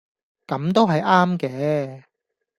[0.47, 2.03] 噉都係啱嘅